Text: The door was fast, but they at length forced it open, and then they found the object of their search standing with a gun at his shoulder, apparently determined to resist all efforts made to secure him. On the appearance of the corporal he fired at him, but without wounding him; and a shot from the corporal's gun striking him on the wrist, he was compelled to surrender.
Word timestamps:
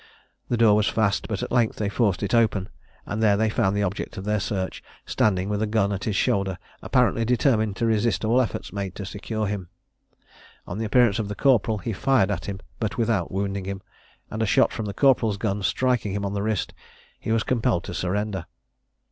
The 0.49 0.57
door 0.57 0.75
was 0.75 0.87
fast, 0.87 1.27
but 1.27 1.41
they 1.41 1.43
at 1.43 1.51
length 1.51 1.93
forced 1.93 2.23
it 2.23 2.33
open, 2.33 2.69
and 3.05 3.21
then 3.21 3.37
they 3.37 3.51
found 3.51 3.77
the 3.77 3.83
object 3.83 4.17
of 4.17 4.23
their 4.25 4.39
search 4.39 4.81
standing 5.05 5.47
with 5.47 5.61
a 5.61 5.67
gun 5.67 5.93
at 5.93 6.05
his 6.05 6.15
shoulder, 6.15 6.57
apparently 6.81 7.23
determined 7.23 7.75
to 7.75 7.85
resist 7.85 8.25
all 8.25 8.41
efforts 8.41 8.73
made 8.73 8.95
to 8.95 9.05
secure 9.05 9.45
him. 9.45 9.69
On 10.65 10.79
the 10.79 10.85
appearance 10.85 11.19
of 11.19 11.27
the 11.27 11.35
corporal 11.35 11.77
he 11.77 11.93
fired 11.93 12.31
at 12.31 12.45
him, 12.45 12.61
but 12.79 12.97
without 12.97 13.31
wounding 13.31 13.65
him; 13.65 13.83
and 14.31 14.41
a 14.41 14.47
shot 14.47 14.73
from 14.73 14.87
the 14.87 14.93
corporal's 14.95 15.37
gun 15.37 15.61
striking 15.61 16.13
him 16.13 16.25
on 16.25 16.33
the 16.33 16.41
wrist, 16.41 16.73
he 17.19 17.31
was 17.31 17.43
compelled 17.43 17.83
to 17.83 17.93
surrender. 17.93 18.47